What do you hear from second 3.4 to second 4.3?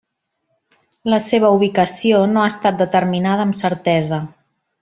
amb certesa.